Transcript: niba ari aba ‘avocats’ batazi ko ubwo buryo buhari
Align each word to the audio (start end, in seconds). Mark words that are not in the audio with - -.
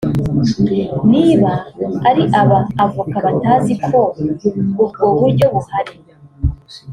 niba 1.11 1.51
ari 2.09 2.23
aba 2.41 2.59
‘avocats’ 2.83 3.23
batazi 3.25 3.73
ko 3.87 3.97
ubwo 4.81 5.03
buryo 5.17 5.45
buhari 5.53 5.93